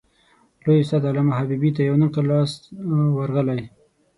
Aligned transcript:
لوی 0.63 0.79
استاد 0.81 1.03
علامه 1.09 1.33
حبیبي 1.39 1.69
ته 1.75 1.81
یو 1.83 1.95
نقل 2.03 2.25
لاس 2.31 2.51
ورغلی. 3.17 3.63